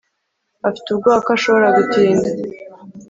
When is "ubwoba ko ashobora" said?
0.89-1.67